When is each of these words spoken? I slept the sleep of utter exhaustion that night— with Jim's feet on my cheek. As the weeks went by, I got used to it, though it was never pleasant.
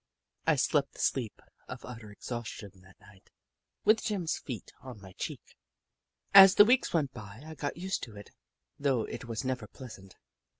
I 0.47 0.55
slept 0.55 0.93
the 0.93 0.99
sleep 0.99 1.43
of 1.67 1.85
utter 1.85 2.11
exhaustion 2.11 2.71
that 2.81 2.99
night— 2.99 3.29
with 3.85 4.01
Jim's 4.03 4.39
feet 4.39 4.73
on 4.81 4.99
my 4.99 5.11
cheek. 5.13 5.55
As 6.33 6.55
the 6.55 6.65
weeks 6.65 6.91
went 6.91 7.13
by, 7.13 7.43
I 7.45 7.53
got 7.53 7.77
used 7.77 8.01
to 8.05 8.15
it, 8.15 8.31
though 8.79 9.03
it 9.03 9.25
was 9.25 9.45
never 9.45 9.67
pleasant. 9.67 10.15